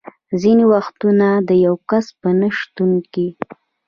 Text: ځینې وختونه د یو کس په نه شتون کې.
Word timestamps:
ځینې 0.41 0.63
وختونه 0.73 1.27
د 1.47 1.49
یو 1.65 1.75
کس 1.89 2.05
په 2.21 2.29
نه 2.39 2.49
شتون 2.59 2.91
کې. 3.13 3.27